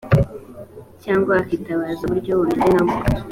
cyangwa 1.03 1.33
akitabaza 1.41 2.01
uburyo 2.03 2.31
bumeze 2.37 2.67
nka 2.73 2.83
bwo 2.85 2.97